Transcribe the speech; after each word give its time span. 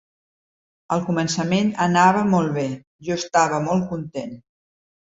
Al 0.95 1.03
començament 1.09 1.69
anava 1.87 2.25
molt 2.33 2.57
bé, 2.59 2.65
jo 3.11 3.21
estava 3.23 3.63
molt 3.71 3.89
content. 3.95 4.39